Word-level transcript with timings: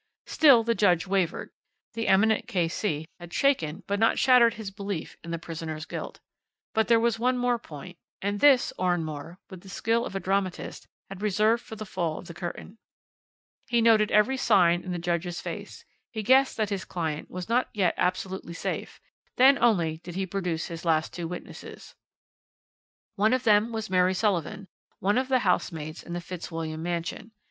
"Still 0.25 0.63
the 0.63 0.73
judge 0.73 1.05
wavered. 1.05 1.51
The 1.93 2.07
eminent 2.07 2.47
K.C. 2.47 3.05
had 3.19 3.31
shaken 3.31 3.83
but 3.85 3.99
not 3.99 4.17
shattered 4.17 4.55
his 4.55 4.71
belief 4.71 5.15
in 5.23 5.29
the 5.29 5.37
prisoner's 5.37 5.85
guilt. 5.85 6.19
But 6.73 6.87
there 6.87 6.99
was 6.99 7.19
one 7.19 7.39
point 7.61 7.71
more, 7.71 7.93
and 8.19 8.39
this 8.39 8.73
Oranmore, 8.79 9.37
with 9.51 9.61
the 9.61 9.69
skill 9.69 10.03
of 10.07 10.15
a 10.15 10.19
dramatist, 10.19 10.87
had 11.07 11.21
reserved 11.21 11.61
for 11.63 11.75
the 11.75 11.85
fall 11.85 12.17
of 12.17 12.25
the 12.25 12.33
curtain. 12.33 12.79
"He 13.67 13.79
noted 13.79 14.09
every 14.09 14.37
sign 14.37 14.81
in 14.83 14.91
the 14.91 14.97
judge's 14.97 15.39
face, 15.39 15.85
he 16.11 16.23
guessed 16.23 16.57
that 16.57 16.71
his 16.71 16.83
client 16.83 17.29
was 17.29 17.47
not 17.47 17.69
yet 17.71 17.93
absolutely 17.95 18.53
safe, 18.55 18.99
then 19.35 19.59
only 19.63 19.97
did 19.99 20.15
he 20.15 20.25
produce 20.25 20.65
his 20.65 20.83
last 20.83 21.13
two 21.13 21.27
witnesses. 21.27 21.93
"One 23.17 23.33
of 23.33 23.43
them 23.43 23.71
was 23.71 23.87
Mary 23.87 24.15
Sullivan, 24.15 24.67
one 24.97 25.19
of 25.19 25.27
the 25.27 25.37
housemaids 25.45 26.01
in 26.01 26.13
the 26.13 26.21
Fitzwilliam 26.21 26.81
mansion. 26.81 27.33